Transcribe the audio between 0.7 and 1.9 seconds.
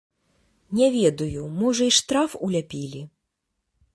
Не ведаю, можа,